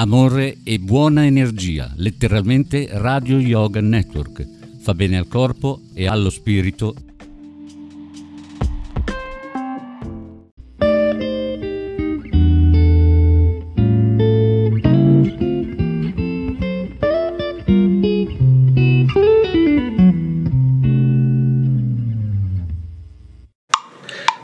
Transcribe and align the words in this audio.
Amore 0.00 0.58
e 0.62 0.78
buona 0.78 1.26
energia, 1.26 1.92
letteralmente 1.96 2.86
Radio 2.88 3.36
Yoga 3.38 3.80
Network. 3.80 4.46
Fa 4.80 4.94
bene 4.94 5.18
al 5.18 5.26
corpo 5.26 5.80
e 5.92 6.06
allo 6.06 6.30
spirito 6.30 6.94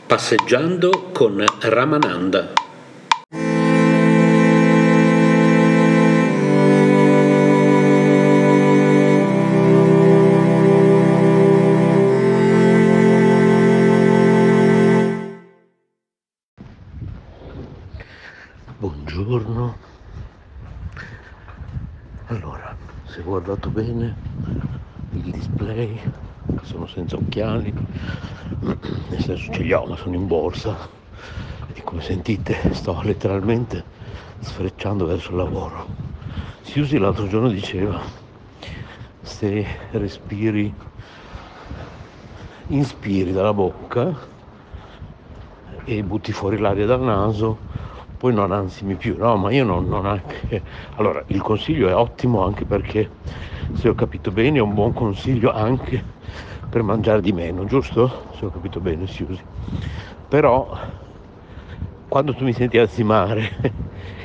Passeggiando 0.09 1.11
con 1.12 1.45
Ramananda. 1.61 2.64
Guardato 23.44 23.68
bene 23.68 24.16
il 25.12 25.30
display, 25.30 26.00
sono 26.62 26.86
senza 26.86 27.16
occhiali, 27.16 27.75
nel 29.11 29.21
senso 29.21 29.52
ce 29.52 29.62
li 29.62 29.72
ho 29.75 29.85
ma 29.85 29.96
sono 29.96 30.14
in 30.14 30.26
borsa 30.26 30.75
e 31.75 31.82
come 31.82 32.00
sentite 32.00 32.72
sto 32.72 32.98
letteralmente 33.02 33.84
sfrecciando 34.41 35.04
verso 35.04 35.32
il 35.32 35.36
lavoro. 35.36 35.86
Siusi 36.62 36.96
l'altro 36.96 37.27
giorno 37.27 37.50
diceva 37.50 38.00
se 39.20 39.66
respiri, 39.91 40.74
inspiri 42.69 43.30
dalla 43.30 43.52
bocca 43.52 44.10
e 45.84 46.02
butti 46.02 46.32
fuori 46.32 46.56
l'aria 46.56 46.86
dal 46.86 47.02
naso, 47.02 47.58
poi 48.25 48.33
non 48.33 48.53
ansimi 48.53 48.94
più, 48.94 49.17
no? 49.19 49.36
Ma 49.36 49.53
io 49.53 49.64
non, 49.64 49.86
non 49.86 50.06
anche... 50.06 50.62
Allora, 50.94 51.22
il 51.27 51.42
consiglio 51.42 51.91
è 51.91 51.94
ottimo 51.94 52.42
anche 52.42 52.64
perché, 52.64 53.11
se 53.75 53.91
ho 53.91 53.94
capito 53.94 54.31
bene, 54.31 54.56
è 54.56 54.61
un 54.62 54.72
buon 54.72 54.94
consiglio 54.94 55.53
anche 55.53 56.03
per 56.70 56.83
mangiare 56.83 57.20
di 57.20 57.33
meno, 57.33 57.66
giusto? 57.66 58.28
Se 58.39 58.47
ho 58.47 58.48
capito 58.48 58.81
bene, 58.81 59.06
Siusi. 59.06 59.44
Però, 60.27 60.75
quando 62.08 62.34
tu 62.34 62.44
mi 62.44 62.55
senti 62.55 62.78
ansimare, 62.78 63.77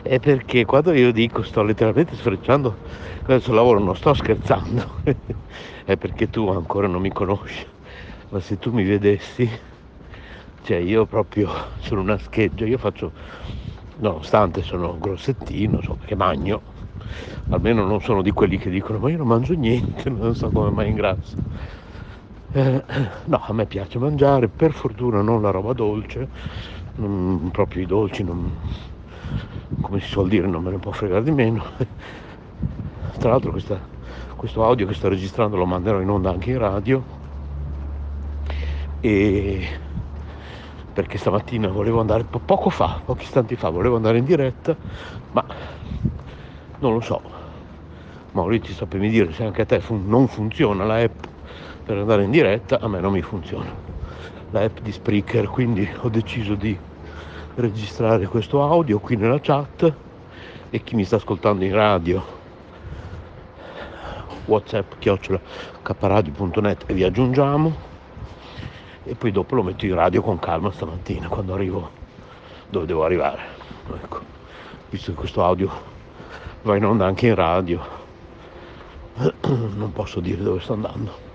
è 0.01 0.17
perché 0.19 0.63
quando 0.63 0.93
io 0.93 1.11
dico 1.11 1.43
sto 1.43 1.61
letteralmente 1.61 2.15
sfrecciando 2.15 2.77
il 3.27 3.43
lavoro, 3.47 3.79
non 3.79 3.97
sto 3.97 4.13
scherzando, 4.13 5.01
è 5.83 5.97
perché 5.97 6.29
tu 6.29 6.47
ancora 6.47 6.87
non 6.87 7.01
mi 7.01 7.11
conosci. 7.11 7.67
Ma 8.29 8.39
se 8.39 8.57
tu 8.57 8.71
mi 8.71 8.85
vedessi, 8.85 9.49
cioè 10.63 10.77
io 10.77 11.05
proprio 11.05 11.49
sono 11.79 11.99
una 11.99 12.17
scheggia, 12.17 12.63
io 12.63 12.77
faccio 12.77 13.11
nonostante 13.99 14.61
sono 14.61 14.97
grossettino, 14.97 15.81
so 15.81 15.97
che 16.05 16.15
magno, 16.15 16.61
almeno 17.49 17.85
non 17.85 18.01
sono 18.01 18.21
di 18.21 18.31
quelli 18.31 18.57
che 18.57 18.69
dicono 18.69 18.99
ma 18.99 19.09
io 19.09 19.17
non 19.17 19.27
mangio 19.27 19.53
niente, 19.53 20.09
non 20.09 20.35
so 20.35 20.49
come 20.51 20.69
mai 20.71 20.89
ingrasso. 20.89 21.35
Eh, 22.51 22.83
no, 23.25 23.41
a 23.45 23.53
me 23.53 23.65
piace 23.67 23.99
mangiare, 23.99 24.47
per 24.49 24.71
fortuna 24.73 25.21
non 25.21 25.41
la 25.41 25.51
roba 25.51 25.73
dolce, 25.73 26.27
non, 26.95 27.49
proprio 27.51 27.83
i 27.83 27.85
dolci, 27.85 28.23
non, 28.23 28.51
come 29.81 29.99
si 29.99 30.07
suol 30.07 30.29
dire, 30.29 30.47
non 30.47 30.63
me 30.63 30.71
ne 30.71 30.79
può 30.79 30.91
fregare 30.91 31.23
di 31.23 31.31
meno. 31.31 31.63
Tra 33.19 33.29
l'altro 33.29 33.51
questa, 33.51 33.79
questo 34.35 34.63
audio 34.63 34.87
che 34.87 34.93
sto 34.93 35.09
registrando 35.09 35.57
lo 35.57 35.65
manderò 35.65 35.99
in 36.01 36.09
onda 36.09 36.29
anche 36.31 36.51
in 36.51 36.57
radio 36.57 37.05
e 39.01 39.67
perché 40.99 41.17
stamattina 41.17 41.69
volevo 41.69 42.01
andare, 42.01 42.25
poco 42.25 42.69
fa, 42.69 43.01
pochi 43.05 43.23
istanti 43.23 43.55
fa, 43.55 43.69
volevo 43.69 43.95
andare 43.95 44.17
in 44.17 44.25
diretta, 44.25 44.75
ma 45.31 45.45
non 46.79 46.91
lo 46.91 46.99
so. 46.99 47.21
Maurizio 48.31 48.73
sappi 48.73 48.99
dire 48.99 49.31
se 49.31 49.45
anche 49.45 49.61
a 49.61 49.65
te 49.65 49.79
fun- 49.79 50.05
non 50.07 50.27
funziona 50.27 50.83
la 50.83 50.97
app 50.97 51.23
per 51.85 51.99
andare 51.99 52.23
in 52.23 52.31
diretta, 52.31 52.81
a 52.81 52.89
me 52.89 52.99
non 52.99 53.13
mi 53.13 53.21
funziona. 53.21 53.73
La 54.49 54.63
app 54.63 54.79
di 54.81 54.91
Spreaker, 54.91 55.47
quindi 55.47 55.89
ho 56.01 56.09
deciso 56.09 56.55
di 56.55 56.77
registrare 57.53 58.27
questo 58.27 58.61
audio 58.61 58.99
qui 58.99 59.15
nella 59.15 59.39
chat 59.39 59.95
e 60.69 60.83
chi 60.83 60.95
mi 60.95 61.05
sta 61.05 61.15
ascoltando 61.15 61.63
in 61.63 61.73
radio 61.73 62.37
whatsapp 64.43 64.91
chiocciola 64.99 65.39
caparadio.net 65.81 66.83
e 66.87 66.93
vi 66.93 67.03
aggiungiamo 67.03 67.88
e 69.09 69.15
poi 69.15 69.31
dopo 69.31 69.55
lo 69.55 69.63
metto 69.63 69.87
in 69.87 69.95
radio 69.95 70.21
con 70.21 70.37
calma 70.37 70.71
stamattina 70.71 71.29
quando 71.29 71.55
arrivo 71.55 71.89
dove 72.69 72.85
devo 72.85 73.03
arrivare. 73.03 73.41
Ecco, 73.91 74.21
visto 74.91 75.11
che 75.11 75.17
questo 75.17 75.43
audio 75.43 75.71
va 76.61 76.75
in 76.75 76.85
onda 76.85 77.07
anche 77.07 77.25
in 77.25 77.33
radio, 77.33 77.81
non 79.73 79.91
posso 79.93 80.19
dire 80.19 80.43
dove 80.43 80.59
sto 80.59 80.73
andando. 80.73 81.27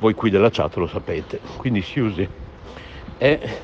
Voi 0.00 0.14
qui 0.14 0.28
della 0.28 0.50
chat 0.50 0.74
lo 0.74 0.88
sapete. 0.88 1.38
Quindi 1.56 1.82
si 1.82 2.00
usi 2.00 2.28
è 3.16 3.60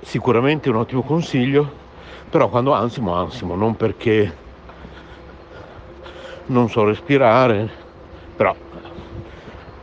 sicuramente 0.00 0.70
un 0.70 0.76
ottimo 0.76 1.02
consiglio, 1.02 1.70
però 2.30 2.48
quando 2.48 2.72
ansimo 2.72 3.12
ansimo, 3.12 3.54
non 3.54 3.76
perché 3.76 4.34
non 6.46 6.70
so 6.70 6.84
respirare, 6.84 7.70
però 8.34 8.54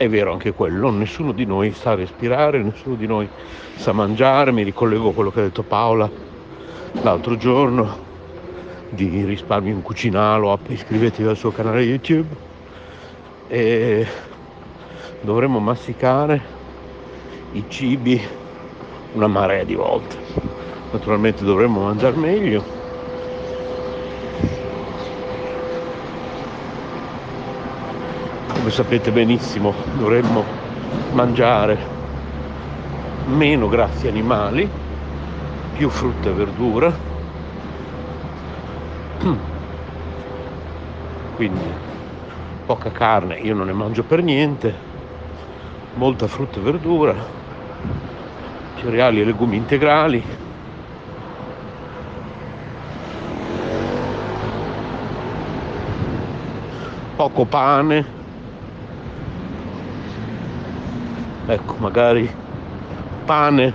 è 0.01 0.09
vero 0.09 0.31
anche 0.31 0.51
quello, 0.51 0.89
nessuno 0.89 1.31
di 1.31 1.45
noi 1.45 1.73
sa 1.73 1.93
respirare, 1.93 2.63
nessuno 2.63 2.95
di 2.95 3.05
noi 3.05 3.29
sa 3.75 3.91
mangiare, 3.91 4.51
mi 4.51 4.63
ricollego 4.63 5.09
a 5.09 5.13
quello 5.13 5.29
che 5.29 5.41
ha 5.41 5.43
detto 5.43 5.61
Paola 5.61 6.09
l'altro 7.03 7.37
giorno 7.37 8.09
di 8.89 9.23
risparmio 9.23 9.71
in 9.71 9.83
cucinalo, 9.83 10.57
iscrivetevi 10.69 11.29
al 11.29 11.37
suo 11.37 11.51
canale 11.51 11.83
YouTube. 11.83 12.35
E 13.47 14.07
dovremmo 15.21 15.59
masticare 15.59 16.41
i 17.51 17.63
cibi 17.67 18.19
una 19.13 19.27
marea 19.27 19.63
di 19.63 19.75
volte. 19.75 20.15
Naturalmente 20.91 21.43
dovremmo 21.43 21.81
mangiare 21.81 22.15
meglio, 22.15 22.80
sapete 28.71 29.11
benissimo 29.11 29.73
dovremmo 29.97 30.45
mangiare 31.13 31.77
meno 33.25 33.67
grassi 33.67 34.07
animali, 34.07 34.69
più 35.73 35.89
frutta 35.89 36.29
e 36.29 36.33
verdura, 36.33 36.89
quindi 41.35 41.73
poca 42.65 42.89
carne, 42.91 43.39
io 43.39 43.53
non 43.53 43.65
ne 43.65 43.73
mangio 43.73 44.03
per 44.03 44.23
niente, 44.23 44.73
molta 45.95 46.27
frutta 46.27 46.59
e 46.59 46.61
verdura, 46.61 47.13
cereali 48.79 49.19
e 49.19 49.25
legumi 49.25 49.57
integrali, 49.57 50.23
poco 57.17 57.45
pane, 57.45 58.19
ecco 61.53 61.75
magari 61.79 62.33
pane 63.25 63.73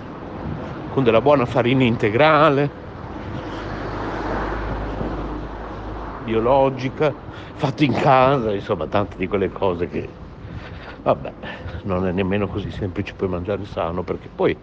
con 0.94 1.05
della 1.05 1.20
buona 1.20 1.44
farina 1.44 1.84
integrale 1.84 2.70
biologica 6.25 7.12
fatto 7.55 7.84
in 7.84 7.93
casa 7.93 8.55
insomma 8.55 8.87
tante 8.87 9.17
di 9.19 9.28
quelle 9.28 9.50
cose 9.50 9.88
che 9.88 10.08
vabbè 11.02 11.32
non 11.82 12.06
è 12.06 12.12
nemmeno 12.12 12.49
così 12.49 12.70
semplice 12.70 13.12
poi 13.12 13.28
mangiare 13.28 13.67
sano 13.67 14.02
perché 14.02 14.31
poi 14.34 14.56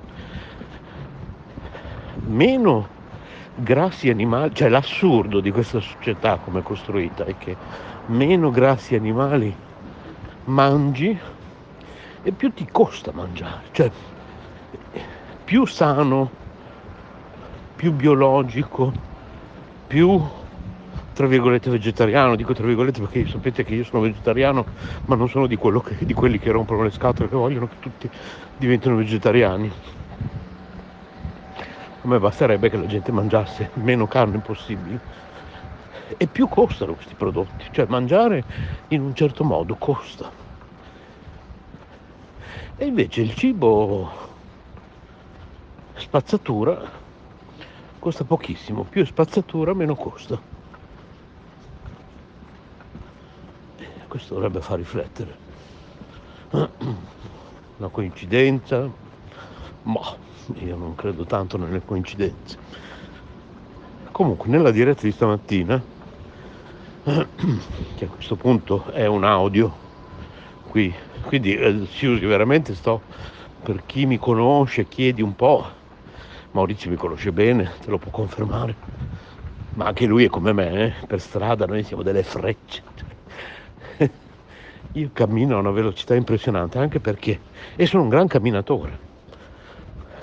meno 2.25 2.88
grassi 3.54 4.09
animali 4.09 4.56
cioè 4.56 4.69
l'assurdo 4.69 5.39
di 5.39 5.51
questa 5.51 5.80
società 5.80 6.38
come 6.38 6.62
è 6.62 6.63
costruita 6.63 7.25
è 7.25 7.38
che 7.38 7.56
meno 8.07 8.50
grassi 8.50 8.95
animali 8.95 9.56
mangi 10.45 11.19
e 12.23 12.31
più 12.31 12.51
ti 12.53 12.67
costa 12.71 13.11
mangiare, 13.13 13.63
cioè 13.71 13.91
più 15.43 15.65
sano, 15.65 16.31
più 17.75 17.91
biologico, 17.91 18.91
più 19.87 20.21
tra 21.13 21.27
virgolette 21.27 21.69
vegetariano, 21.69 22.35
dico 22.35 22.53
tra 22.53 22.65
virgolette 22.65 23.01
perché 23.01 23.27
sapete 23.27 23.63
che 23.63 23.75
io 23.75 23.83
sono 23.83 24.01
vegetariano, 24.01 24.65
ma 25.05 25.15
non 25.15 25.29
sono 25.29 25.47
di, 25.47 25.57
che, 25.57 26.05
di 26.05 26.13
quelli 26.13 26.39
che 26.39 26.49
rompono 26.51 26.83
le 26.83 26.91
scatole, 26.91 27.29
che 27.29 27.35
vogliono 27.35 27.67
che 27.67 27.75
tutti 27.79 28.09
diventino 28.57 28.95
vegetariani. 28.95 29.71
A 32.01 32.07
me 32.07 32.19
basterebbe 32.19 32.69
che 32.69 32.77
la 32.77 32.87
gente 32.87 33.11
mangiasse 33.11 33.69
meno 33.75 34.07
carne 34.07 34.39
possibile. 34.39 34.99
E 36.17 36.27
più 36.27 36.47
costano 36.47 36.95
questi 36.95 37.15
prodotti, 37.15 37.65
cioè 37.71 37.85
mangiare 37.87 38.43
in 38.89 39.01
un 39.01 39.13
certo 39.13 39.43
modo 39.43 39.75
costa. 39.75 40.43
E 42.83 42.88
invece 42.88 43.21
il 43.21 43.33
cibo 43.33 44.12
spazzatura 45.95 46.91
costa 47.97 48.25
pochissimo, 48.25 48.83
più 48.83 49.06
spazzatura 49.06 49.74
meno 49.74 49.95
costa. 49.95 50.38
Questo 54.06 54.33
dovrebbe 54.33 54.59
far 54.59 54.80
riflettere. 54.80 55.38
Una 56.51 57.88
coincidenza? 57.88 58.91
Ma 59.83 60.01
io 60.56 60.75
non 60.75 60.94
credo 60.95 61.24
tanto 61.24 61.56
nelle 61.56 61.81
coincidenze. 61.85 62.57
Comunque 64.12 64.50
nella 64.50 64.71
diretta 64.71 65.03
di 65.03 65.13
stamattina, 65.13 65.81
che 67.95 68.03
a 68.03 68.09
questo 68.09 68.35
punto 68.35 68.83
è 68.91 69.06
un 69.06 69.24
audio, 69.24 69.74
qui, 70.65 70.94
quindi 71.25 71.55
eh, 71.55 71.87
veramente 72.21 72.75
sto, 72.75 73.03
per 73.61 73.85
chi 73.85 74.05
mi 74.05 74.17
conosce, 74.17 74.87
chiedi 74.87 75.21
un 75.21 75.35
po', 75.35 75.65
Maurizio 76.51 76.89
mi 76.89 76.95
conosce 76.97 77.31
bene, 77.31 77.73
te 77.79 77.89
lo 77.89 77.97
può 77.97 78.11
confermare, 78.11 78.77
ma 79.73 79.87
anche 79.87 80.05
lui 80.05 80.25
è 80.25 80.27
come 80.29 80.53
me, 80.53 80.85
eh? 80.85 81.05
per 81.07 81.19
strada 81.19 81.65
noi 81.65 81.83
siamo 81.83 82.03
delle 82.03 82.23
frecce. 82.23 82.83
Io 84.95 85.09
cammino 85.11 85.55
a 85.55 85.59
una 85.59 85.71
velocità 85.71 86.13
impressionante 86.13 86.77
anche 86.77 86.99
perché 86.99 87.41
e 87.75 87.85
sono 87.87 88.03
un 88.03 88.09
gran 88.09 88.27
camminatore 88.27 88.99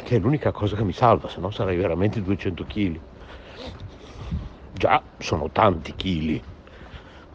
che 0.05 0.17
è 0.17 0.19
l'unica 0.19 0.53
cosa 0.53 0.77
che 0.77 0.85
mi 0.85 0.93
salva 0.93 1.29
se 1.29 1.41
no 1.41 1.51
sarei 1.51 1.77
veramente 1.77 2.23
200 2.23 2.65
kg 2.67 3.01
già 4.71 5.03
sono 5.19 5.51
tanti 5.51 5.95
chili 5.97 6.43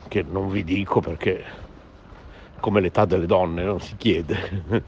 che 0.07 0.23
non 0.23 0.49
vi 0.49 0.63
dico 0.63 1.01
perché 1.01 1.43
come 2.65 2.81
l'età 2.81 3.05
delle 3.05 3.27
donne 3.27 3.63
non 3.63 3.79
si 3.79 3.95
chiede. 3.95 4.83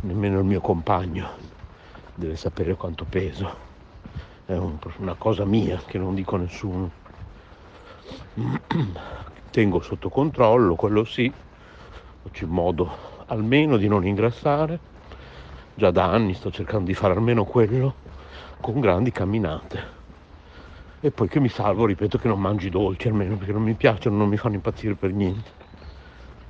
Nemmeno 0.00 0.40
il 0.40 0.44
mio 0.44 0.60
compagno 0.60 1.28
deve 2.12 2.34
sapere 2.34 2.74
quanto 2.74 3.06
peso. 3.08 3.48
È 4.46 4.56
un, 4.56 4.78
una 4.96 5.14
cosa 5.14 5.44
mia 5.44 5.80
che 5.86 5.96
non 5.96 6.16
dico 6.16 6.34
a 6.34 6.38
nessuno. 6.38 6.90
Tengo 9.52 9.80
sotto 9.80 10.08
controllo, 10.08 10.74
quello 10.74 11.04
sì, 11.04 11.32
faccio 12.22 12.44
in 12.46 12.50
modo 12.50 12.90
almeno 13.26 13.76
di 13.76 13.86
non 13.86 14.04
ingrassare, 14.04 14.80
già 15.76 15.92
da 15.92 16.10
anni 16.10 16.34
sto 16.34 16.50
cercando 16.50 16.86
di 16.86 16.94
fare 16.94 17.14
almeno 17.14 17.44
quello 17.44 17.94
con 18.60 18.80
grandi 18.80 19.12
camminate. 19.12 19.97
E 21.00 21.12
poi 21.12 21.28
che 21.28 21.38
mi 21.38 21.48
salvo, 21.48 21.86
ripeto, 21.86 22.18
che 22.18 22.26
non 22.26 22.40
mangi 22.40 22.70
dolci 22.70 23.06
almeno 23.06 23.36
perché 23.36 23.52
non 23.52 23.62
mi 23.62 23.74
piacciono, 23.74 24.16
non 24.16 24.28
mi 24.28 24.36
fanno 24.36 24.56
impazzire 24.56 24.96
per 24.96 25.12
niente. 25.12 25.54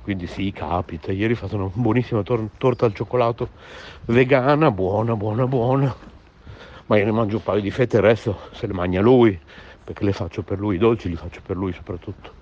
Quindi 0.01 0.25
sì, 0.25 0.51
capita. 0.51 1.11
Ieri 1.11 1.33
ho 1.33 1.35
fatto 1.35 1.55
una 1.55 1.69
buonissima 1.71 2.23
tor- 2.23 2.49
torta 2.57 2.85
al 2.85 2.93
cioccolato 2.93 3.51
vegana, 4.05 4.71
buona, 4.71 5.15
buona, 5.15 5.45
buona. 5.45 5.95
Ma 6.87 6.97
io 6.97 7.05
ne 7.05 7.11
mangio 7.11 7.37
un 7.37 7.43
paio 7.43 7.61
di 7.61 7.69
fette 7.69 7.97
e 7.97 7.99
il 7.99 8.05
resto 8.05 8.39
se 8.51 8.65
le 8.65 8.73
mangia 8.73 9.01
lui 9.01 9.39
perché 9.83 10.03
le 10.03 10.13
faccio 10.13 10.41
per 10.41 10.57
lui, 10.57 10.75
i 10.75 10.79
dolci 10.79 11.09
li 11.09 11.15
faccio 11.15 11.41
per 11.43 11.55
lui 11.55 11.71
soprattutto. 11.71 12.33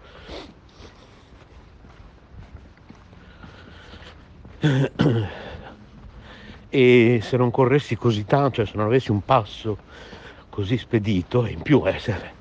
E 6.70 7.20
se 7.22 7.38
non 7.38 7.52
corressi 7.52 7.96
così 7.96 8.26
tanto, 8.26 8.56
cioè 8.56 8.66
se 8.66 8.74
non 8.76 8.86
avessi 8.86 9.12
un 9.12 9.22
passo 9.24 9.80
così 10.58 10.76
spedito, 10.80 11.46
e 11.46 11.52
in 11.52 11.62
più 11.62 11.88
essere 11.88 12.34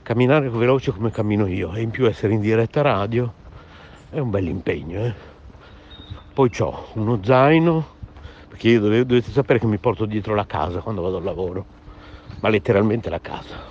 camminare 0.00 0.48
veloce 0.48 0.92
come 0.92 1.10
cammino 1.10 1.46
io, 1.46 1.74
e 1.74 1.82
in 1.82 1.90
più 1.90 2.06
essere 2.06 2.32
in 2.32 2.40
diretta 2.40 2.80
radio, 2.80 3.30
è 4.08 4.18
un 4.18 4.30
bel 4.30 4.48
impegno. 4.48 5.04
Eh? 5.04 5.14
Poi 6.32 6.50
ho 6.60 6.86
uno 6.94 7.20
zaino, 7.22 7.86
perché 8.48 8.70
io 8.70 8.80
dove, 8.80 9.04
dovete 9.04 9.30
sapere 9.30 9.58
che 9.58 9.66
mi 9.66 9.76
porto 9.76 10.06
dietro 10.06 10.34
la 10.34 10.46
casa 10.46 10.80
quando 10.80 11.02
vado 11.02 11.18
al 11.18 11.22
lavoro, 11.22 11.66
ma 12.40 12.48
letteralmente 12.48 13.10
la 13.10 13.20
casa 13.20 13.68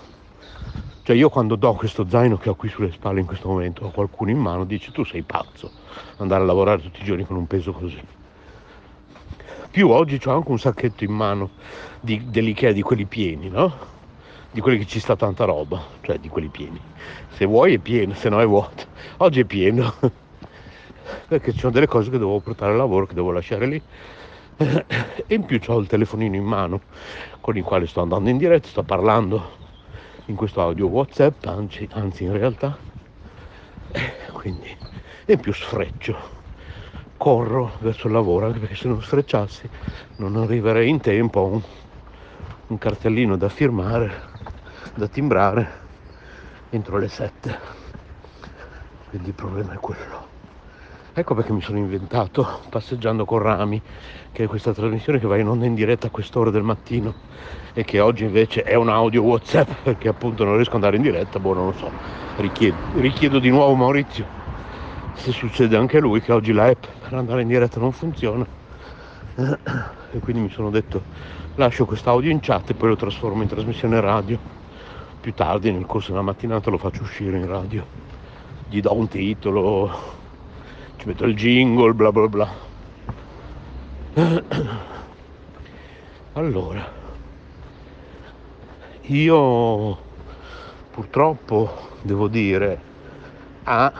cioè 1.01 1.17
io 1.17 1.29
quando 1.29 1.55
do 1.55 1.73
questo 1.73 2.07
zaino 2.07 2.37
che 2.37 2.49
ho 2.49 2.55
qui 2.55 2.69
sulle 2.69 2.91
spalle 2.91 3.19
in 3.19 3.25
questo 3.25 3.47
momento 3.47 3.87
a 3.87 3.91
qualcuno 3.91 4.29
in 4.29 4.37
mano, 4.37 4.63
dice 4.63 4.91
tu 4.91 5.03
sei 5.03 5.23
pazzo, 5.23 5.71
andare 6.17 6.43
a 6.43 6.45
lavorare 6.45 6.83
tutti 6.83 7.01
i 7.01 7.03
giorni 7.03 7.25
con 7.25 7.35
un 7.35 7.47
peso 7.47 7.71
così. 7.71 7.99
Più 9.71 9.89
oggi 9.89 10.19
ho 10.25 10.31
anche 10.33 10.49
un 10.49 10.59
sacchetto 10.59 11.03
in 11.03 11.11
mano 11.11 11.51
di, 11.99 12.29
dell'Ikea 12.29 12.71
di 12.71 12.81
quelli 12.81 13.05
pieni, 13.05 13.49
no? 13.49 13.97
Di 14.51 14.61
quelli 14.61 14.79
che 14.79 14.85
ci 14.85 14.99
sta 14.99 15.15
tanta 15.15 15.45
roba, 15.45 15.79
cioè 16.01 16.17
di 16.17 16.27
quelli 16.27 16.47
pieni. 16.47 16.79
Se 17.29 17.45
vuoi 17.45 17.75
è 17.75 17.77
pieno, 17.77 18.13
se 18.15 18.29
no 18.29 18.41
è 18.41 18.45
vuoto. 18.47 18.85
Oggi 19.17 19.41
è 19.41 19.45
pieno. 19.45 19.93
Perché 21.27 21.51
ci 21.53 21.59
sono 21.59 21.71
delle 21.71 21.87
cose 21.87 22.09
che 22.09 22.17
devo 22.17 22.39
portare 22.39 22.71
al 22.71 22.77
lavoro, 22.77 23.05
che 23.05 23.13
devo 23.13 23.31
lasciare 23.31 23.67
lì. 23.67 23.81
E 24.57 25.35
in 25.35 25.45
più 25.45 25.59
ho 25.67 25.77
il 25.77 25.87
telefonino 25.87 26.35
in 26.35 26.43
mano 26.43 26.81
con 27.39 27.55
il 27.55 27.63
quale 27.63 27.85
sto 27.87 28.01
andando 28.01 28.29
in 28.29 28.37
diretta, 28.37 28.67
sto 28.67 28.83
parlando 28.83 29.57
in 30.25 30.35
questo 30.35 30.61
audio 30.61 30.87
whatsapp 30.87 31.45
anzi, 31.45 31.87
anzi 31.93 32.23
in 32.23 32.33
realtà 32.33 32.77
eh, 33.91 34.31
quindi 34.31 34.75
è 35.25 35.37
più 35.37 35.53
sfreccio 35.53 36.38
corro 37.19 37.73
verso 37.81 38.07
il 38.07 38.13
lavoro 38.13 38.45
anche 38.45 38.59
perché 38.59 38.75
se 38.75 38.87
non 38.87 39.01
sfrecciassi 39.01 39.69
non 40.15 40.37
arriverei 40.37 40.87
in 40.87 41.01
tempo 41.01 41.39
a 41.41 41.43
un, 41.43 41.61
un 42.67 42.77
cartellino 42.77 43.35
da 43.35 43.49
firmare 43.49 44.11
da 44.95 45.07
timbrare 45.07 45.69
entro 46.69 46.97
le 46.97 47.09
7 47.09 47.59
quindi 49.09 49.29
il 49.29 49.35
problema 49.35 49.73
è 49.73 49.77
quello. 49.77 50.27
Ecco 51.13 51.33
perché 51.33 51.51
mi 51.51 51.61
sono 51.61 51.79
inventato 51.79 52.61
passeggiando 52.69 53.25
con 53.25 53.39
Rami 53.39 53.81
che 54.31 54.43
è 54.43 54.47
questa 54.47 54.71
trasmissione 54.71 55.19
che 55.19 55.27
va 55.27 55.37
in 55.37 55.47
onda 55.47 55.65
in 55.65 55.73
diretta 55.73 56.07
a 56.07 56.11
quest'ora 56.11 56.51
del 56.51 56.63
mattino 56.63 57.15
e 57.73 57.83
che 57.83 57.99
oggi 57.99 58.23
invece 58.23 58.61
è 58.61 58.75
un 58.75 58.87
audio 58.87 59.23
whatsapp 59.23 59.69
perché 59.83 60.07
appunto 60.07 60.43
non 60.43 60.55
riesco 60.55 60.77
ad 60.77 60.83
andare 60.83 60.97
in 60.97 61.01
diretta 61.01 61.39
boh 61.39 61.53
non 61.53 61.65
lo 61.65 61.73
so. 61.73 61.95
Richiedo, 62.35 62.77
richiedo 62.93 63.39
di 63.39 63.49
nuovo 63.49 63.75
Maurizio 63.75 64.38
se 65.19 65.31
succede 65.33 65.75
anche 65.75 65.97
a 65.97 65.99
lui 65.99 66.21
che 66.21 66.31
oggi 66.31 66.53
la 66.53 66.65
app 66.67 66.85
per 67.01 67.13
andare 67.13 67.41
in 67.41 67.49
diretta 67.49 67.79
non 67.79 67.91
funziona. 67.91 68.45
E 70.11 70.19
quindi 70.19 70.41
mi 70.41 70.49
sono 70.49 70.69
detto 70.69 71.01
lascio 71.55 71.85
quest'audio 71.85 72.31
in 72.31 72.39
chat 72.39 72.69
e 72.69 72.73
poi 72.73 72.89
lo 72.89 72.95
trasformo 72.95 73.41
in 73.41 73.47
trasmissione 73.47 73.99
radio. 73.99 74.39
Più 75.19 75.33
tardi 75.33 75.71
nel 75.71 75.85
corso 75.85 76.11
della 76.11 76.23
mattinata 76.23 76.69
lo 76.69 76.77
faccio 76.77 77.03
uscire 77.03 77.37
in 77.37 77.47
radio. 77.47 77.85
Gli 78.69 78.79
do 78.79 78.93
un 78.93 79.07
titolo 79.07 80.17
ci 80.95 81.07
metto 81.07 81.25
il 81.25 81.35
jingle 81.35 81.93
bla 81.93 82.11
bla 82.11 82.27
bla. 82.27 82.67
Allora 86.33 86.97
io 89.01 89.97
purtroppo 90.91 91.89
devo 92.01 92.27
dire 92.27 92.81
ha 93.63 93.91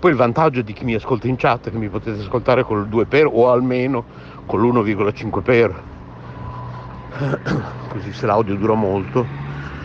poi 0.00 0.12
il 0.12 0.16
vantaggio 0.16 0.62
di 0.62 0.72
chi 0.72 0.84
mi 0.84 0.94
ascolta 0.94 1.26
in 1.28 1.36
chat 1.36 1.68
è 1.68 1.70
che 1.70 1.76
mi 1.76 1.90
potete 1.90 2.22
ascoltare 2.22 2.62
col 2.62 2.88
2 2.88 3.04
per 3.04 3.28
o 3.30 3.50
almeno 3.50 4.02
con 4.46 4.62
l'1,5 4.62 5.42
per. 5.42 5.82
Così 7.90 8.10
se 8.14 8.24
l'audio 8.24 8.56
dura 8.56 8.72
molto 8.72 9.26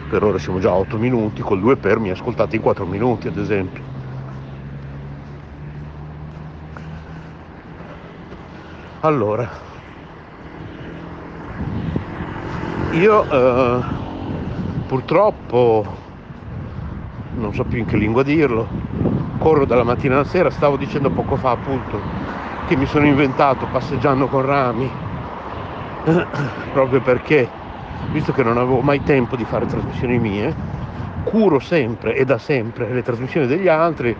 per 0.09 0.23
ora 0.23 0.37
siamo 0.37 0.59
già 0.59 0.69
a 0.69 0.75
8 0.75 0.97
minuti 0.97 1.41
col 1.41 1.59
2 1.59 1.75
per 1.75 1.99
mi 1.99 2.11
ascoltate 2.11 2.55
in 2.55 2.61
4 2.61 2.85
minuti 2.85 3.27
ad 3.27 3.37
esempio. 3.37 3.83
Allora 9.01 9.49
io 12.91 13.29
eh, 13.29 13.83
purtroppo 14.87 16.03
non 17.35 17.53
so 17.53 17.65
più 17.65 17.79
in 17.79 17.85
che 17.85 17.97
lingua 17.97 18.23
dirlo 18.23 19.24
corro 19.45 19.65
dalla 19.65 19.83
mattina 19.83 20.15
alla 20.15 20.23
sera 20.23 20.49
stavo 20.49 20.75
dicendo 20.75 21.11
poco 21.11 21.35
fa 21.35 21.51
appunto 21.51 22.01
che 22.67 22.75
mi 22.75 22.87
sono 22.87 23.05
inventato 23.05 23.67
passeggiando 23.71 24.25
con 24.25 24.43
rami 24.43 24.89
proprio 26.73 26.99
perché 26.99 27.47
visto 28.09 28.31
che 28.31 28.41
non 28.41 28.57
avevo 28.57 28.79
mai 28.79 29.03
tempo 29.03 29.35
di 29.35 29.45
fare 29.45 29.67
trasmissioni 29.67 30.17
mie 30.17 30.51
curo 31.25 31.59
sempre 31.59 32.15
e 32.15 32.25
da 32.25 32.39
sempre 32.39 32.91
le 32.91 33.03
trasmissioni 33.03 33.45
degli 33.45 33.67
altri 33.67 34.17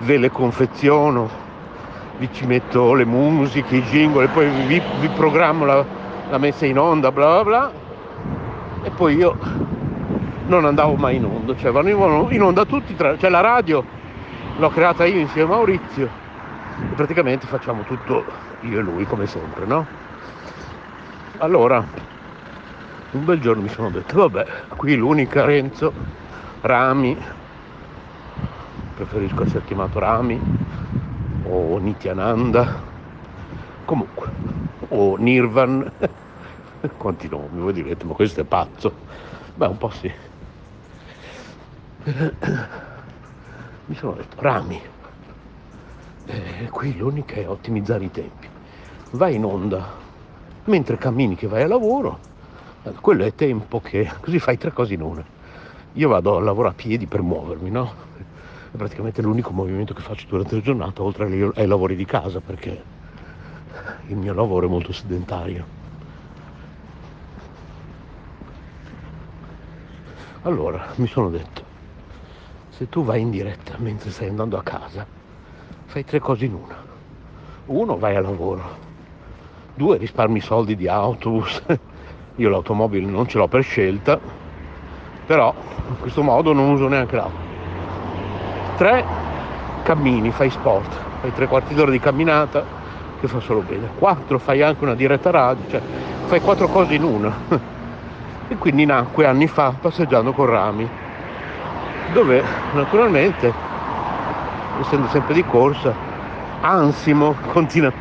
ve 0.00 0.18
le 0.18 0.30
confeziono 0.30 1.30
vi 2.18 2.28
ci 2.30 2.44
metto 2.44 2.92
le 2.92 3.06
musiche 3.06 3.76
i 3.76 3.82
jingle 3.84 4.28
poi 4.28 4.50
vi, 4.66 4.82
vi 5.00 5.08
programmo 5.16 5.64
la, 5.64 5.82
la 6.28 6.36
messa 6.36 6.66
in 6.66 6.78
onda 6.78 7.10
bla 7.10 7.42
bla 7.42 7.44
bla 7.44 7.72
e 8.82 8.90
poi 8.90 9.16
io 9.16 9.34
non 10.48 10.64
andavo 10.64 10.94
mai 10.94 11.16
in 11.16 11.24
onda, 11.24 11.54
cioè 11.56 11.70
venivano 11.70 12.26
in 12.30 12.42
onda 12.42 12.64
tutti, 12.64 12.94
tra, 12.96 13.18
cioè 13.18 13.28
la 13.28 13.40
radio 13.40 13.96
l'ho 14.58 14.70
creata 14.70 15.06
io 15.06 15.20
insieme 15.20 15.52
a 15.52 15.56
Maurizio 15.56 16.10
e 16.90 16.94
praticamente 16.94 17.46
facciamo 17.46 17.82
tutto 17.84 18.26
io 18.62 18.80
e 18.80 18.82
lui 18.82 19.06
come 19.06 19.26
sempre, 19.26 19.66
no? 19.66 19.86
Allora, 21.38 21.86
un 23.12 23.24
bel 23.24 23.40
giorno 23.40 23.62
mi 23.62 23.68
sono 23.68 23.90
detto, 23.90 24.16
vabbè, 24.16 24.44
qui 24.76 24.96
l'unica 24.96 25.44
Renzo, 25.44 25.94
Rami, 26.62 27.16
preferisco 28.94 29.44
essere 29.44 29.64
chiamato 29.64 30.00
Rami, 30.00 30.40
o 31.42 31.78
Nityananda, 31.78 32.82
comunque, 33.84 34.32
o 34.88 35.14
Nirvan, 35.16 35.88
quanti 36.98 37.28
nomi, 37.28 37.60
voi 37.60 37.72
direte, 37.72 38.04
ma 38.04 38.14
questo 38.14 38.40
è 38.40 38.44
pazzo. 38.44 38.92
Beh, 39.54 39.66
un 39.66 39.76
po' 39.78 39.90
sì. 39.90 40.12
Mi 43.88 43.94
sono 43.94 44.12
detto, 44.12 44.36
Rami, 44.40 44.78
eh, 46.26 46.68
qui 46.70 46.94
l'unica 46.94 47.36
è 47.36 47.48
ottimizzare 47.48 48.04
i 48.04 48.10
tempi. 48.10 48.46
Vai 49.12 49.36
in 49.36 49.44
onda 49.46 49.88
mentre 50.64 50.98
cammini 50.98 51.36
che 51.36 51.46
vai 51.46 51.62
a 51.62 51.66
lavoro, 51.66 52.18
eh, 52.82 52.92
quello 53.00 53.24
è 53.24 53.34
tempo 53.34 53.80
che 53.80 54.12
così 54.20 54.38
fai 54.38 54.58
tre 54.58 54.72
cose 54.72 54.92
in 54.92 55.00
una. 55.00 55.24
Io 55.94 56.08
vado 56.10 56.36
a 56.36 56.40
lavorare 56.40 56.74
a 56.74 56.76
piedi 56.76 57.06
per 57.06 57.22
muovermi, 57.22 57.70
no? 57.70 57.94
È 58.70 58.76
praticamente 58.76 59.22
l'unico 59.22 59.52
movimento 59.52 59.94
che 59.94 60.02
faccio 60.02 60.26
durante 60.28 60.56
la 60.56 60.60
giornata, 60.60 61.02
oltre 61.02 61.50
ai 61.54 61.66
lavori 61.66 61.96
di 61.96 62.04
casa, 62.04 62.40
perché 62.40 62.84
il 64.08 64.16
mio 64.16 64.34
lavoro 64.34 64.66
è 64.66 64.68
molto 64.68 64.92
sedentario. 64.92 65.64
Allora 70.42 70.88
mi 70.96 71.06
sono 71.06 71.30
detto, 71.30 71.67
se 72.78 72.88
tu 72.88 73.02
vai 73.02 73.20
in 73.20 73.30
diretta 73.30 73.74
mentre 73.78 74.08
stai 74.12 74.28
andando 74.28 74.56
a 74.56 74.62
casa, 74.62 75.04
fai 75.86 76.04
tre 76.04 76.20
cose 76.20 76.44
in 76.44 76.54
una. 76.54 76.76
Uno, 77.66 77.98
vai 77.98 78.14
a 78.14 78.20
lavoro, 78.20 78.86
Due, 79.74 79.96
risparmi 79.96 80.38
soldi 80.38 80.76
di 80.76 80.86
autobus. 80.86 81.60
Io 82.36 82.48
l'automobile 82.48 83.04
non 83.04 83.26
ce 83.26 83.38
l'ho 83.38 83.48
per 83.48 83.64
scelta, 83.64 84.20
però 85.26 85.52
in 85.88 85.98
questo 85.98 86.22
modo 86.22 86.52
non 86.52 86.70
uso 86.70 86.86
neanche 86.86 87.16
l'auto. 87.16 87.46
Tre, 88.76 89.04
cammini, 89.82 90.30
fai 90.30 90.48
sport, 90.50 90.94
fai 91.20 91.32
tre 91.32 91.48
quarti 91.48 91.74
d'ora 91.74 91.90
di 91.90 91.98
camminata 91.98 92.64
che 93.18 93.26
fa 93.26 93.40
solo 93.40 93.60
bene. 93.62 93.88
Quattro, 93.98 94.38
fai 94.38 94.62
anche 94.62 94.84
una 94.84 94.94
diretta 94.94 95.30
radio, 95.32 95.68
cioè 95.68 95.80
fai 96.26 96.40
quattro 96.40 96.68
cose 96.68 96.94
in 96.94 97.02
una. 97.02 97.36
E 98.50 98.56
quindi 98.56 98.86
nacque 98.86 99.26
anni 99.26 99.46
fa 99.46 99.74
passeggiando 99.78 100.32
con 100.32 100.46
Rami, 100.46 100.88
dove 102.12 102.42
naturalmente, 102.72 103.52
essendo 104.80 105.06
sempre 105.08 105.34
di 105.34 105.44
corsa, 105.44 105.92
ansimo 106.60 107.34
continua 107.52 107.92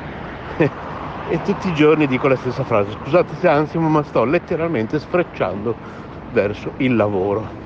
e 1.30 1.42
tutti 1.44 1.70
i 1.70 1.74
giorni 1.74 2.08
dico 2.08 2.28
la 2.28 2.36
stessa 2.36 2.64
frase, 2.64 2.92
scusate 2.92 3.36
se 3.40 3.48
ansimo 3.48 3.88
ma 3.90 4.04
sto 4.04 4.24
letteralmente 4.24 5.00
sfrecciando 5.00 5.76
verso 6.32 6.74
il 6.78 6.96
lavoro. 6.96 7.66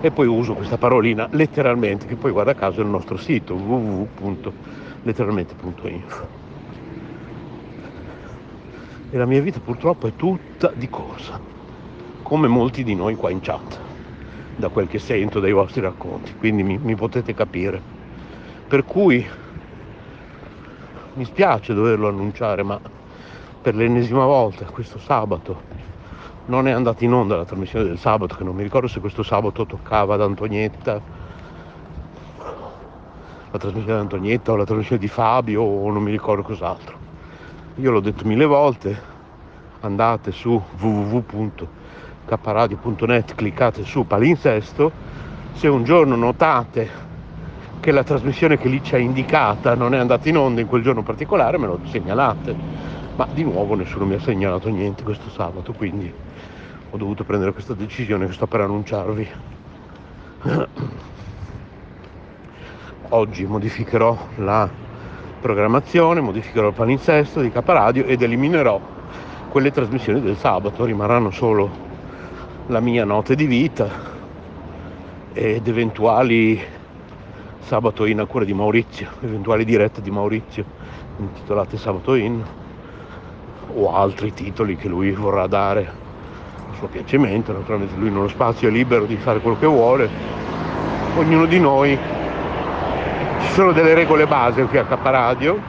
E 0.00 0.10
poi 0.10 0.26
uso 0.26 0.54
questa 0.54 0.78
parolina 0.78 1.28
letteralmente, 1.30 2.06
che 2.06 2.16
poi 2.16 2.32
guarda 2.32 2.54
caso 2.54 2.80
è 2.80 2.82
il 2.82 2.90
nostro 2.90 3.16
sito 3.16 3.54
www.letteralmente.info. 3.54 6.40
E 9.10 9.18
la 9.18 9.26
mia 9.26 9.40
vita 9.40 9.60
purtroppo 9.60 10.08
è 10.08 10.16
tutta 10.16 10.72
di 10.74 10.88
corsa, 10.88 11.38
come 12.32 12.48
molti 12.48 12.82
di 12.82 12.94
noi 12.94 13.14
qua 13.14 13.28
in 13.28 13.40
chat, 13.40 13.78
da 14.56 14.70
quel 14.70 14.88
che 14.88 14.98
sento 14.98 15.38
dai 15.38 15.52
vostri 15.52 15.82
racconti, 15.82 16.32
quindi 16.38 16.62
mi, 16.62 16.78
mi 16.78 16.94
potete 16.94 17.34
capire. 17.34 17.78
Per 18.66 18.86
cui 18.86 19.22
mi 21.12 21.24
spiace 21.26 21.74
doverlo 21.74 22.08
annunciare, 22.08 22.62
ma 22.62 22.80
per 23.60 23.74
l'ennesima 23.74 24.24
volta 24.24 24.64
questo 24.64 24.98
sabato 24.98 25.60
non 26.46 26.66
è 26.68 26.70
andata 26.70 27.04
in 27.04 27.12
onda 27.12 27.36
la 27.36 27.44
trasmissione 27.44 27.84
del 27.84 27.98
sabato, 27.98 28.34
che 28.34 28.44
non 28.44 28.54
mi 28.54 28.62
ricordo 28.62 28.88
se 28.88 29.00
questo 29.00 29.22
sabato 29.22 29.66
toccava 29.66 30.14
ad 30.14 30.22
Antonietta, 30.22 31.02
la 33.50 33.58
trasmissione 33.58 33.96
di 33.96 34.02
Antonietta 34.04 34.52
o 34.52 34.56
la 34.56 34.64
trasmissione 34.64 35.02
di 35.02 35.08
Fabio 35.08 35.60
o 35.60 35.90
non 35.90 36.02
mi 36.02 36.10
ricordo 36.10 36.42
cos'altro. 36.42 36.96
Io 37.74 37.90
l'ho 37.90 38.00
detto 38.00 38.24
mille 38.24 38.46
volte, 38.46 38.98
andate 39.80 40.32
su 40.32 40.58
www.caparadio.net, 42.24 43.34
cliccate 43.34 43.84
su 43.84 44.06
palinsesto, 44.06 44.92
se 45.54 45.68
un 45.68 45.84
giorno 45.84 46.16
notate 46.16 47.10
che 47.80 47.90
la 47.90 48.04
trasmissione 48.04 48.56
che 48.58 48.68
lì 48.68 48.80
ha 48.92 48.98
indicata 48.98 49.74
non 49.74 49.94
è 49.94 49.98
andata 49.98 50.28
in 50.28 50.36
onda 50.38 50.60
in 50.60 50.66
quel 50.68 50.82
giorno 50.82 51.02
particolare, 51.02 51.58
me 51.58 51.66
lo 51.66 51.80
segnalate. 51.84 52.54
Ma 53.14 53.26
di 53.30 53.42
nuovo 53.42 53.74
nessuno 53.74 54.06
mi 54.06 54.14
ha 54.14 54.20
segnalato 54.20 54.68
niente 54.68 55.02
questo 55.02 55.28
sabato, 55.30 55.72
quindi 55.72 56.12
ho 56.90 56.96
dovuto 56.96 57.24
prendere 57.24 57.52
questa 57.52 57.74
decisione 57.74 58.26
che 58.26 58.32
sto 58.32 58.46
per 58.46 58.60
annunciarvi. 58.60 59.28
Oggi 63.10 63.44
modificherò 63.44 64.16
la 64.36 64.66
programmazione, 65.40 66.20
modificherò 66.20 66.68
il 66.68 66.74
palinsesto 66.74 67.40
di 67.40 67.50
Caparadio 67.50 68.04
ed 68.04 68.22
eliminerò 68.22 68.80
quelle 69.50 69.70
trasmissioni 69.70 70.22
del 70.22 70.38
sabato, 70.38 70.84
rimarranno 70.86 71.30
solo 71.30 71.90
la 72.72 72.80
mia 72.80 73.04
notte 73.04 73.34
di 73.34 73.44
vita 73.44 73.86
ed 75.34 75.68
eventuali 75.68 76.58
Sabato 77.60 78.06
in 78.06 78.18
a 78.18 78.24
cura 78.24 78.46
di 78.46 78.54
Maurizio, 78.54 79.08
eventuali 79.20 79.66
dirette 79.66 80.00
di 80.00 80.10
Maurizio 80.10 80.64
intitolate 81.18 81.76
Sabato 81.76 82.14
in 82.14 82.42
o 83.74 83.94
altri 83.94 84.32
titoli 84.32 84.76
che 84.76 84.88
lui 84.88 85.12
vorrà 85.12 85.46
dare 85.46 85.86
a 86.70 86.74
suo 86.76 86.86
piacimento, 86.86 87.52
naturalmente 87.52 87.94
lui 87.96 88.10
nello 88.10 88.28
spazio 88.28 88.68
è 88.68 88.70
libero 88.70 89.04
di 89.04 89.16
fare 89.16 89.40
quello 89.40 89.58
che 89.58 89.66
vuole, 89.66 90.08
ognuno 91.16 91.44
di 91.44 91.60
noi 91.60 91.98
ci 93.42 93.52
sono 93.52 93.72
delle 93.72 93.92
regole 93.92 94.26
base 94.26 94.64
qui 94.64 94.78
a 94.78 94.84
Caparadio, 94.84 95.60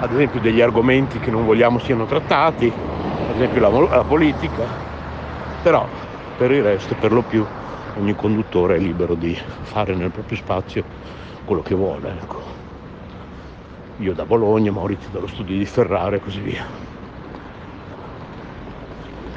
ad 0.00 0.12
esempio 0.12 0.40
degli 0.40 0.60
argomenti 0.60 1.20
che 1.20 1.30
non 1.30 1.46
vogliamo 1.46 1.78
siano 1.78 2.06
trattati, 2.06 2.66
ad 2.66 3.36
esempio 3.36 3.60
la, 3.60 3.96
la 3.96 4.04
politica, 4.04 4.86
però 5.62 5.88
per 6.36 6.52
il 6.52 6.62
resto 6.62 6.94
per 6.94 7.12
lo 7.12 7.22
più 7.22 7.44
ogni 7.96 8.14
conduttore 8.14 8.76
è 8.76 8.78
libero 8.78 9.14
di 9.14 9.36
fare 9.62 9.94
nel 9.94 10.10
proprio 10.10 10.36
spazio 10.36 10.84
quello 11.44 11.62
che 11.62 11.74
vuole. 11.74 12.10
Ecco. 12.10 12.42
Io 13.96 14.12
da 14.12 14.24
Bologna, 14.24 14.70
Maurizio 14.70 15.08
dallo 15.10 15.26
studio 15.26 15.56
di 15.56 15.64
Ferrara 15.64 16.16
e 16.16 16.20
così 16.20 16.40
via. 16.40 16.64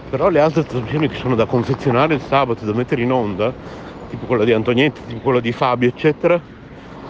Però 0.10 0.30
le 0.30 0.40
altre 0.40 0.64
trasmissioni 0.64 1.08
che 1.08 1.16
sono 1.16 1.36
da 1.36 1.46
confezionare 1.46 2.16
il 2.16 2.22
sabato, 2.22 2.66
da 2.66 2.74
mettere 2.74 3.02
in 3.02 3.12
onda, 3.12 3.52
tipo 4.10 4.26
quella 4.26 4.44
di 4.44 4.52
Antonietti, 4.52 5.02
tipo 5.08 5.22
quella 5.22 5.40
di 5.40 5.52
Fabio, 5.54 5.88
eccetera, 5.88 6.40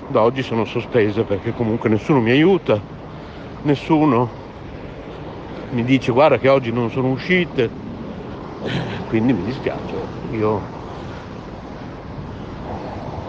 da 0.08 0.22
oggi 0.22 0.44
sono 0.44 0.65
sospese 0.65 1.24
perché 1.24 1.51
comunque 1.51 1.89
nessuno 1.89 2.22
mi 2.22 2.30
aiuta, 2.30 2.80
nessuno 3.63 4.30
mi 5.72 5.84
dice 5.84 6.12
guarda 6.12 6.38
che 6.38 6.48
oggi 6.48 6.72
non 6.72 6.91
sono 6.91 7.10
uscite, 7.10 7.70
quindi 9.08 9.34
mi 9.34 9.44
dispiace. 9.44 9.96
Io 10.32 10.62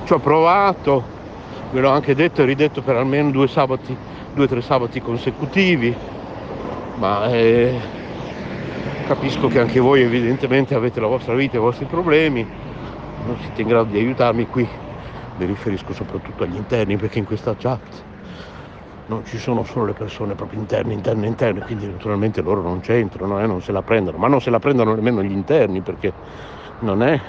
ci 0.04 0.12
ho 0.12 0.18
provato, 0.18 1.04
ve 1.72 1.80
l'ho 1.80 1.90
anche 1.90 2.14
detto 2.14 2.42
e 2.42 2.44
ridetto 2.44 2.82
per 2.82 2.96
almeno 2.96 3.30
due 3.30 3.48
sabati, 3.48 3.96
due 4.34 4.44
o 4.44 4.48
tre 4.48 4.60
sabati 4.60 5.00
consecutivi, 5.00 5.94
ma 6.96 7.28
eh, 7.30 7.74
capisco 9.06 9.48
che 9.48 9.60
anche 9.60 9.80
voi 9.80 10.02
evidentemente 10.02 10.74
avete 10.74 11.00
la 11.00 11.06
vostra 11.06 11.34
vita 11.34 11.56
i 11.56 11.60
vostri 11.60 11.86
problemi, 11.86 12.46
non 13.26 13.36
siete 13.40 13.62
in 13.62 13.68
grado 13.68 13.90
di 13.90 13.98
aiutarmi 13.98 14.46
qui, 14.46 14.68
mi 15.36 15.46
riferisco 15.46 15.92
soprattutto 15.92 16.44
agli 16.44 16.56
interni 16.56 16.96
perché 16.96 17.18
in 17.18 17.24
questa 17.24 17.56
chat 17.56 18.10
non 19.06 19.24
ci 19.24 19.38
sono 19.38 19.64
solo 19.64 19.86
le 19.86 19.92
persone 19.92 20.34
proprio 20.34 20.60
interne, 20.60 20.92
interne, 20.92 21.26
interne, 21.26 21.60
quindi 21.60 21.86
naturalmente 21.86 22.40
loro 22.40 22.62
non 22.62 22.80
c'entrano 22.80 23.40
eh, 23.40 23.46
non 23.46 23.60
se 23.60 23.72
la 23.72 23.82
prendono, 23.82 24.18
ma 24.18 24.28
non 24.28 24.40
se 24.40 24.50
la 24.50 24.58
prendono 24.58 24.94
nemmeno 24.94 25.22
gli 25.22 25.32
interni 25.32 25.80
perché 25.80 26.12
non 26.80 27.02
è 27.02 27.20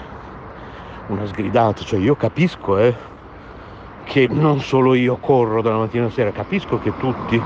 una 1.08 1.26
sgridata, 1.26 1.82
cioè 1.82 1.98
io 1.98 2.14
capisco 2.14 2.78
eh, 2.78 2.94
che 4.04 4.28
non 4.30 4.60
solo 4.60 4.94
io 4.94 5.16
corro 5.16 5.62
dalla 5.62 5.78
mattina 5.78 6.04
alla 6.04 6.12
sera, 6.12 6.30
capisco 6.30 6.78
che 6.78 6.96
tutti 6.96 7.40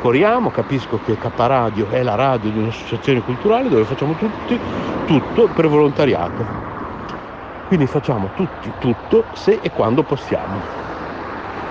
corriamo, 0.00 0.50
capisco 0.50 1.00
che 1.04 1.18
K 1.18 1.30
Radio 1.36 1.88
è 1.88 2.02
la 2.02 2.14
radio 2.14 2.50
di 2.50 2.58
un'associazione 2.58 3.22
culturale 3.22 3.68
dove 3.68 3.84
facciamo 3.84 4.14
tutti 4.14 4.58
tutto 5.04 5.48
per 5.48 5.68
volontariato. 5.68 6.66
Quindi 7.66 7.86
facciamo 7.86 8.30
tutti 8.34 8.72
tutto 8.78 9.24
se 9.32 9.58
e 9.62 9.70
quando 9.70 10.02
possiamo. 10.02 10.60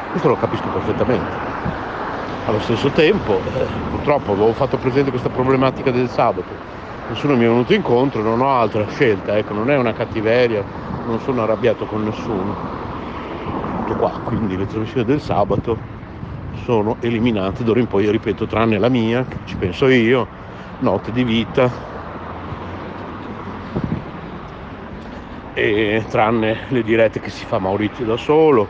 Questo 0.10 0.28
lo 0.28 0.36
capisco 0.36 0.70
perfettamente. 0.70 1.47
Allo 2.48 2.60
stesso 2.60 2.90
tempo, 2.92 3.42
eh, 3.44 3.66
purtroppo 3.90 4.32
avevo 4.32 4.54
fatto 4.54 4.78
presente 4.78 5.10
questa 5.10 5.28
problematica 5.28 5.92
del 5.92 6.08
sabato, 6.08 6.56
nessuno 7.10 7.36
mi 7.36 7.44
è 7.44 7.48
venuto 7.50 7.74
incontro, 7.74 8.22
non 8.22 8.40
ho 8.40 8.58
altra 8.58 8.88
scelta, 8.88 9.38
ecco, 9.38 9.54
non 9.54 9.70
è 9.70 9.76
una 9.76 9.92
cattiveria, 9.92 10.64
non 11.06 11.20
sono 11.20 11.44
arrabbiato 11.44 11.84
con 11.84 12.06
nessuno. 12.06 12.56
Tutto 13.86 13.96
qua, 14.00 14.12
quindi 14.24 14.56
le 14.56 14.66
trasmissioni 14.66 15.06
del 15.06 15.20
sabato 15.20 15.78
sono 16.64 16.96
eliminate 17.02 17.66
d'ora 17.66 17.82
in 17.82 17.88
poi, 17.88 18.10
ripeto, 18.10 18.48
tranne 18.48 18.78
la 18.78 18.88
mia, 18.88 19.26
che 19.26 19.40
ci 19.44 19.58
penso 19.58 19.90
io, 19.90 20.26
notte 20.80 21.12
di 21.12 21.26
vita, 21.26 21.70
e 25.54 26.06
tranne 26.08 26.60
le 26.70 26.82
dirette 26.82 27.20
che 27.20 27.30
si 27.30 27.44
fa 27.44 27.60
Maurizio 27.60 28.06
da 28.06 28.16
solo. 28.16 28.70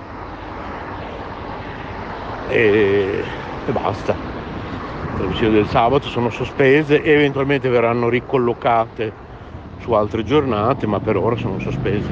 E, 2.50 3.46
e 3.70 3.74
basta. 3.74 4.14
Le 4.14 5.18
trasmissioni 5.18 5.54
del 5.54 5.68
sabato 5.68 6.08
sono 6.08 6.30
sospese 6.30 7.02
e 7.02 7.12
eventualmente 7.12 7.70
verranno 7.70 8.10
ricollocate 8.10 9.26
su 9.80 9.92
altre 9.94 10.24
giornate, 10.24 10.88
ma 10.88 11.00
per 11.00 11.18
ora 11.18 11.36
sono 11.36 11.60
sospese. 11.60 12.10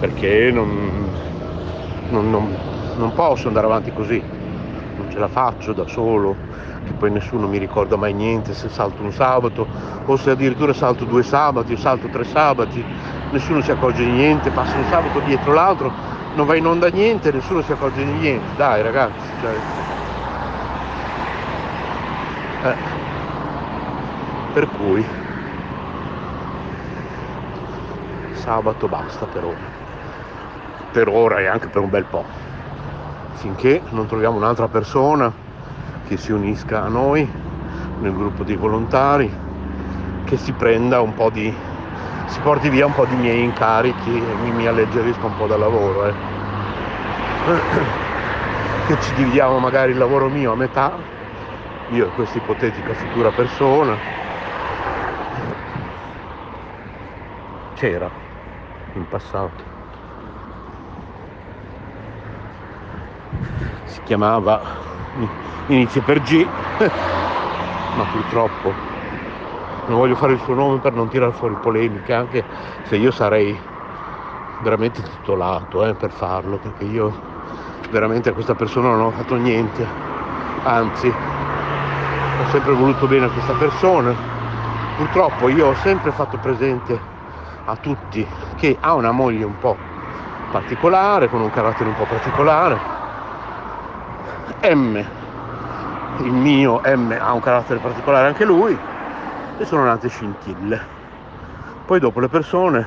Perché 0.00 0.50
non, 0.52 1.08
non, 2.10 2.30
non, 2.30 2.56
non 2.96 3.12
posso 3.12 3.48
andare 3.48 3.66
avanti 3.66 3.92
così, 3.92 4.22
non 4.96 5.10
ce 5.10 5.18
la 5.18 5.28
faccio 5.28 5.72
da 5.72 5.86
solo 5.86 6.34
che 6.86 6.92
poi 6.92 7.10
nessuno 7.10 7.48
mi 7.48 7.58
ricorda 7.58 7.96
mai 7.96 8.12
niente 8.12 8.54
se 8.54 8.68
salto 8.68 9.02
un 9.02 9.12
sabato 9.12 9.66
o 10.06 10.16
se 10.16 10.30
addirittura 10.30 10.72
salto 10.72 11.04
due 11.04 11.24
sabati 11.24 11.72
o 11.72 11.76
salto 11.76 12.06
tre 12.06 12.24
sabati, 12.24 12.84
nessuno 13.32 13.60
si 13.60 13.72
accorge 13.72 14.04
di 14.04 14.10
niente, 14.10 14.50
passa 14.50 14.76
un 14.76 14.84
sabato 14.88 15.18
dietro 15.20 15.52
l'altro, 15.52 15.92
non 16.36 16.44
va 16.44 16.54
in 16.54 16.66
onda 16.66 16.88
niente, 16.88 17.32
nessuno 17.32 17.62
si 17.62 17.72
accorge 17.72 18.04
di 18.04 18.12
niente, 18.12 18.56
dai 18.56 18.82
ragazzi. 18.82 19.26
Cioè... 19.40 19.54
Eh. 22.62 22.76
Per 24.52 24.68
cui 24.70 25.04
sabato 28.32 28.86
basta 28.86 29.26
per 29.26 29.44
ora, 29.44 29.56
per 30.92 31.08
ora 31.08 31.40
e 31.40 31.46
anche 31.46 31.68
per 31.68 31.82
un 31.82 31.90
bel 31.90 32.04
po', 32.04 32.24
finché 33.34 33.82
non 33.90 34.06
troviamo 34.06 34.36
un'altra 34.36 34.68
persona 34.68 35.32
che 36.06 36.16
si 36.16 36.32
unisca 36.32 36.82
a 36.82 36.88
noi 36.88 37.28
nel 38.00 38.14
gruppo 38.14 38.44
di 38.44 38.54
volontari, 38.56 39.30
che 40.24 40.36
si 40.36 40.52
prenda 40.52 41.00
un 41.00 41.14
po' 41.14 41.30
di, 41.30 41.54
si 42.26 42.40
porti 42.40 42.68
via 42.68 42.86
un 42.86 42.92
po' 42.92 43.04
di 43.06 43.14
miei 43.16 43.42
incarichi 43.42 44.10
e 44.10 44.34
mi, 44.42 44.50
mi 44.50 44.66
alleggerisca 44.66 45.26
un 45.26 45.36
po' 45.36 45.46
dal 45.46 45.60
lavoro. 45.60 46.06
Eh. 46.06 46.14
Che 48.86 48.96
ci 49.02 49.14
dividiamo 49.14 49.58
magari 49.58 49.90
il 49.90 49.98
lavoro 49.98 50.28
mio 50.28 50.52
a 50.52 50.54
metà, 50.54 50.92
io 51.90 52.06
e 52.06 52.08
questa 52.10 52.38
ipotetica 52.38 52.94
futura 52.94 53.30
persona. 53.30 53.98
C'era 57.74 58.08
in 58.94 59.08
passato. 59.08 59.64
Si 63.86 64.00
chiamava 64.04 64.60
inizia 65.66 66.00
per 66.02 66.20
G, 66.20 66.46
ma 67.96 68.04
purtroppo 68.04 68.95
non 69.86 69.98
voglio 69.98 70.16
fare 70.16 70.32
il 70.32 70.40
suo 70.40 70.54
nome 70.54 70.78
per 70.78 70.92
non 70.92 71.08
tirare 71.08 71.32
fuori 71.32 71.54
polemiche, 71.60 72.12
anche 72.12 72.44
se 72.84 72.96
io 72.96 73.10
sarei 73.10 73.58
veramente 74.58 75.02
titolato 75.02 75.84
eh, 75.84 75.94
per 75.94 76.10
farlo, 76.10 76.58
perché 76.58 76.84
io 76.84 77.12
veramente 77.90 78.30
a 78.30 78.32
questa 78.32 78.54
persona 78.54 78.90
non 78.90 79.00
ho 79.02 79.10
fatto 79.10 79.36
niente, 79.36 79.86
anzi 80.62 81.06
ho 81.08 82.46
sempre 82.50 82.72
voluto 82.72 83.06
bene 83.06 83.26
a 83.26 83.30
questa 83.30 83.52
persona, 83.54 84.14
purtroppo 84.96 85.48
io 85.48 85.68
ho 85.68 85.74
sempre 85.74 86.10
fatto 86.10 86.36
presente 86.38 86.98
a 87.64 87.76
tutti 87.76 88.26
che 88.56 88.76
ha 88.80 88.94
una 88.94 89.12
moglie 89.12 89.44
un 89.44 89.58
po' 89.58 89.76
particolare, 90.50 91.28
con 91.28 91.40
un 91.40 91.50
carattere 91.50 91.88
un 91.88 91.96
po' 91.96 92.04
particolare, 92.04 92.80
M 94.62 95.04
il 96.22 96.32
mio 96.32 96.80
M 96.84 97.14
ha 97.20 97.32
un 97.32 97.40
carattere 97.40 97.78
particolare 97.78 98.26
anche 98.26 98.44
lui 98.44 98.76
e 99.58 99.64
sono 99.64 99.84
nate 99.84 100.08
scintille. 100.08 100.94
Poi 101.86 102.00
dopo 102.00 102.20
le 102.20 102.28
persone 102.28 102.86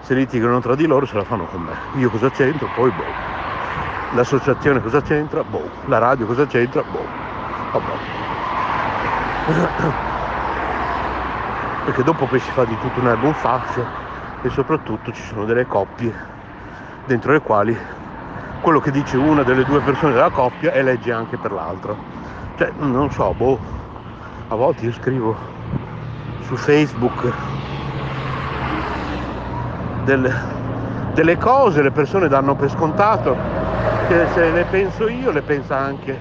se 0.00 0.14
litigano 0.14 0.60
tra 0.60 0.74
di 0.74 0.86
loro 0.86 1.06
se 1.06 1.16
la 1.16 1.24
fanno 1.24 1.46
con 1.46 1.62
me. 1.62 2.00
Io 2.00 2.10
cosa 2.10 2.30
c'entro? 2.30 2.68
Poi 2.74 2.90
boh. 2.90 3.28
L'associazione 4.14 4.80
cosa 4.80 5.00
c'entra? 5.02 5.44
Boh. 5.44 5.68
La 5.86 5.98
radio 5.98 6.26
cosa 6.26 6.46
c'entra? 6.46 6.82
Boh. 6.82 7.06
Vabbè. 7.72 7.92
Perché 11.84 12.02
dopo 12.02 12.26
poi 12.26 12.40
si 12.40 12.50
fa 12.50 12.64
di 12.64 12.76
tutto 12.78 13.00
un 13.00 13.06
erbo 13.06 13.26
un 13.26 13.34
fascio 13.34 13.86
e 14.42 14.50
soprattutto 14.50 15.12
ci 15.12 15.22
sono 15.22 15.44
delle 15.44 15.66
coppie 15.66 16.12
dentro 17.04 17.32
le 17.32 17.40
quali 17.40 17.76
quello 18.60 18.80
che 18.80 18.90
dice 18.90 19.16
una 19.16 19.42
delle 19.42 19.64
due 19.64 19.80
persone 19.80 20.12
della 20.12 20.30
coppia 20.30 20.72
e 20.72 20.82
legge 20.82 21.12
anche 21.12 21.36
per 21.36 21.52
l'altra 21.52 21.94
cioè, 22.56 22.72
non 22.76 23.10
so, 23.10 23.32
boh, 23.32 23.58
a 24.48 24.54
volte 24.54 24.84
io 24.84 24.92
scrivo 24.92 25.34
su 26.42 26.56
Facebook 26.56 27.32
delle, 30.04 30.32
delle 31.14 31.36
cose, 31.38 31.82
le 31.82 31.90
persone 31.90 32.28
danno 32.28 32.54
per 32.54 32.70
scontato 32.70 33.36
che 34.08 34.26
se 34.32 34.50
le 34.50 34.64
penso 34.64 35.08
io 35.08 35.30
le 35.30 35.42
pensa 35.42 35.76
anche 35.76 36.18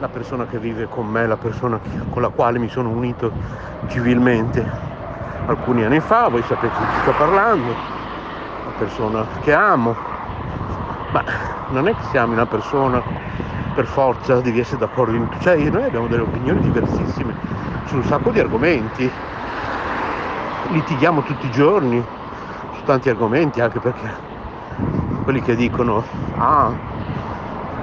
la 0.00 0.08
persona 0.08 0.46
che 0.46 0.58
vive 0.58 0.88
con 0.88 1.06
me, 1.06 1.26
la 1.26 1.36
persona 1.36 1.78
con 2.10 2.22
la 2.22 2.28
quale 2.28 2.58
mi 2.58 2.68
sono 2.68 2.88
unito 2.88 3.30
civilmente 3.88 4.64
alcuni 5.46 5.84
anni 5.84 6.00
fa, 6.00 6.28
voi 6.28 6.42
sapete 6.42 6.76
di 6.78 6.84
chi 6.92 7.00
sto 7.02 7.12
parlando, 7.12 7.68
la 7.68 8.72
persona 8.78 9.24
che 9.42 9.52
amo, 9.52 9.94
ma 11.12 11.22
non 11.70 11.88
è 11.88 11.94
che 11.94 12.02
siamo 12.10 12.32
una 12.32 12.46
persona 12.46 13.02
per 13.74 13.86
forza 13.86 14.40
devi 14.40 14.60
essere 14.60 14.78
d'accordo 14.78 15.14
in 15.14 15.28
tutto. 15.28 15.42
Cioè 15.42 15.56
noi 15.70 15.84
abbiamo 15.84 16.06
delle 16.06 16.22
opinioni 16.22 16.60
diversissime 16.60 17.34
su 17.86 17.96
un 17.96 18.04
sacco 18.04 18.30
di 18.30 18.40
argomenti. 18.40 19.10
Litighiamo 20.72 21.22
tutti 21.22 21.46
i 21.46 21.50
giorni 21.50 22.04
su 22.74 22.82
tanti 22.84 23.08
argomenti, 23.08 23.60
anche 23.60 23.78
perché 23.78 24.10
quelli 25.24 25.40
che 25.42 25.54
dicono 25.54 26.02
ah, 26.36 26.72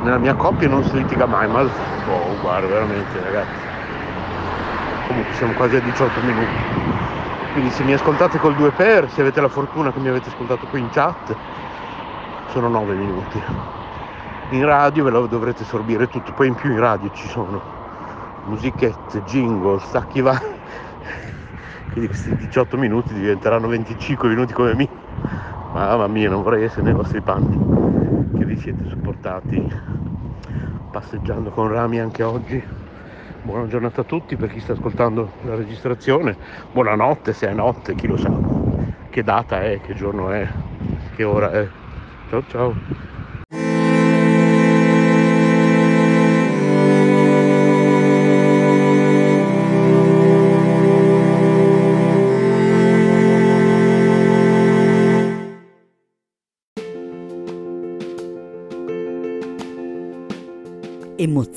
nella 0.02 0.18
mia 0.18 0.34
coppia 0.34 0.68
non 0.68 0.84
si 0.84 0.98
litiga 0.98 1.26
mai, 1.26 1.48
ma 1.48 1.62
oh, 1.62 2.42
guarda 2.42 2.68
veramente 2.68 3.22
ragazzi. 3.24 3.68
Comunque 5.08 5.34
siamo 5.36 5.54
quasi 5.54 5.76
a 5.76 5.80
18 5.82 6.20
minuti. 6.22 6.48
Quindi 7.54 7.70
se 7.72 7.84
mi 7.84 7.94
ascoltate 7.94 8.40
col 8.40 8.56
2 8.56 8.72
per, 8.72 9.10
se 9.10 9.22
avete 9.22 9.42
la 9.42 9.50
fortuna 9.50 9.92
che 9.92 10.00
mi 10.00 10.10
avete 10.10 10.30
ascoltato 10.30 10.66
qui 10.68 10.80
in 10.80 10.90
chat, 10.90 11.36
sono 12.52 12.68
9 12.68 12.94
minuti 12.96 13.44
in 14.52 14.66
radio 14.66 15.04
ve 15.04 15.12
lo 15.12 15.28
dovrete 15.28 15.64
sorbire 15.64 16.08
tutto, 16.08 16.32
poi 16.34 16.48
in 16.48 16.56
più 16.56 16.72
in 16.72 16.80
radio 16.80 17.12
ci 17.12 17.28
sono 17.28 17.62
musichette, 18.46 19.22
jingle, 19.24 19.80
stacchi 19.80 20.22
vari, 20.22 20.59
quindi 21.92 22.08
questi 22.08 22.36
18 22.36 22.78
minuti 22.78 23.14
diventeranno 23.14 23.68
25 23.68 24.30
minuti 24.30 24.54
come 24.54 24.76
me. 24.76 24.88
Mamma 25.74 26.08
mia, 26.08 26.30
non 26.30 26.42
vorrei 26.44 26.64
essere 26.64 26.84
nei 26.84 26.94
vostri 26.94 27.22
panni, 27.22 27.58
che 28.38 28.46
vi 28.46 28.56
siete 28.56 28.86
supportati 28.88 29.68
passeggiando 30.92 31.50
con 31.52 31.68
rami 31.68 32.00
anche 32.00 32.24
oggi. 32.24 32.64
Buona 33.42 33.68
giornata 33.68 34.02
a 34.02 34.04
tutti 34.04 34.36
per 34.36 34.50
chi 34.52 34.60
sta 34.60 34.74
ascoltando 34.74 35.32
la 35.44 35.56
registrazione. 35.56 36.38
Buonanotte 36.72 37.34
se 37.34 37.48
è 37.48 37.54
notte, 37.54 37.96
chi 37.96 38.08
lo 38.08 38.18
sa. 38.18 38.40
Che 39.10 39.24
data 39.24 39.62
è, 39.62 39.80
che 39.80 39.94
giorno 39.96 40.30
è, 40.32 40.48
che 41.12 41.24
ora 41.24 41.52
è. 41.52 41.70
Ciao 42.30 42.44
ciao. 42.44 42.78